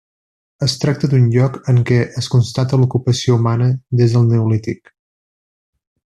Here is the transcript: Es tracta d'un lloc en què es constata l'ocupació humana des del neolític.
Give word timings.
Es 0.67 0.73
tracta 0.83 1.09
d'un 1.11 1.25
lloc 1.35 1.59
en 1.73 1.81
què 1.89 1.99
es 2.23 2.29
constata 2.37 2.79
l'ocupació 2.83 3.37
humana 3.41 3.67
des 4.03 4.17
del 4.19 4.25
neolític. 4.35 4.91